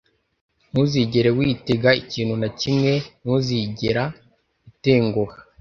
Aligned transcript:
ntuzigere 0.69 1.29
witega 1.37 1.89
ikintu 2.01 2.33
na 2.41 2.49
kimwe. 2.59 2.93
ntuzigera 3.23 4.03
utenguha. 4.69 5.35